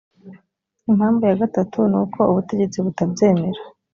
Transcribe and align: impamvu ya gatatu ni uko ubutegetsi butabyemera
impamvu 0.91 1.23
ya 1.29 1.37
gatatu 1.41 1.79
ni 1.91 1.97
uko 2.03 2.19
ubutegetsi 2.31 2.77
butabyemera 2.85 3.61